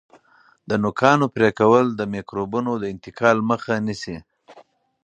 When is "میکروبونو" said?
2.13-2.71